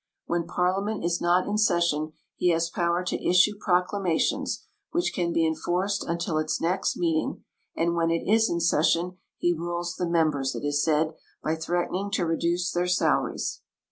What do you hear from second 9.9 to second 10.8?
the members, it